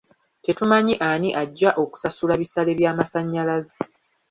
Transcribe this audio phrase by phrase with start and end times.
[0.43, 3.73] Tetumanyi ani ajja okusasula bisale by'amasannyalaze.